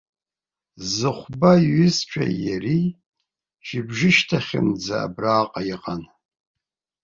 [0.93, 2.85] Зыхәба иҩызцәеи иареи
[3.65, 6.03] шьыбжьышьҭахьынӡа абраҟа иҟан.